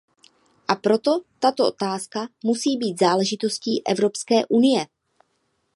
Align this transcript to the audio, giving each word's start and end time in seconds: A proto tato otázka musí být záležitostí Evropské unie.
A 0.67 0.75
proto 0.75 1.21
tato 1.39 1.67
otázka 1.67 2.27
musí 2.43 2.77
být 2.77 2.99
záležitostí 2.99 3.87
Evropské 3.87 4.45
unie. 4.45 4.85